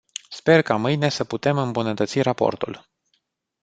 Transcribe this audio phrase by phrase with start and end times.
[0.29, 2.89] Sper ca mâine să putem îmbunătăți raportul.